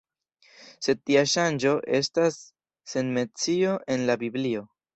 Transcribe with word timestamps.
Sed 0.85 1.01
tia 1.09 1.21
ŝanĝo 1.33 1.75
estas 1.99 2.41
sen 2.95 3.15
mencio 3.21 3.79
en 3.97 4.11
la 4.11 4.21
Biblio. 4.27 4.69